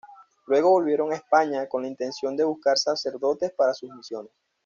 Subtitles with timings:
[0.47, 4.31] Luego volvieron a España con la intención de buscar sacerdotes para sus misiones.